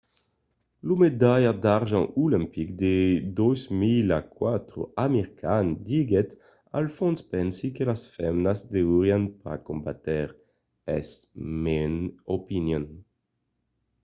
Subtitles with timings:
[0.87, 2.95] lo medalhat d'argent olimpic de
[3.39, 6.29] 2004 amir khan diguèt
[6.77, 10.23] al fons pensi que las femnas deurián pas combatre.
[10.97, 11.07] es
[11.63, 11.93] mon
[12.37, 12.83] opinion.